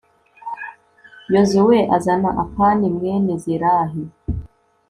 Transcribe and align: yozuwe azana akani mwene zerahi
yozuwe 1.33 1.77
azana 1.95 2.29
akani 2.43 2.87
mwene 2.95 3.33
zerahi 3.43 4.03